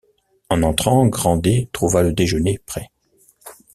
En 0.49 0.63
entrant, 0.63 1.05
Grandet 1.05 1.69
trouva 1.73 2.01
le 2.01 2.11
déjeuner 2.11 2.57
prêt. 2.65 2.89